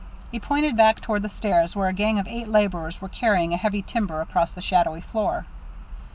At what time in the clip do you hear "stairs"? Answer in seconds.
1.29-1.75